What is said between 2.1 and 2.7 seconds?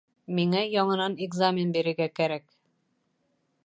кәрәк